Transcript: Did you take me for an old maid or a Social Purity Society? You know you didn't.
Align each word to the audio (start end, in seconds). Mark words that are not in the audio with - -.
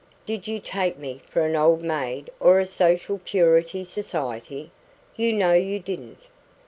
Did 0.25 0.47
you 0.47 0.59
take 0.59 0.97
me 0.97 1.21
for 1.29 1.41
an 1.45 1.55
old 1.55 1.83
maid 1.83 2.31
or 2.39 2.57
a 2.57 2.65
Social 2.65 3.19
Purity 3.23 3.83
Society? 3.83 4.71
You 5.15 5.31
know 5.31 5.53
you 5.53 5.77
didn't. 5.79 6.23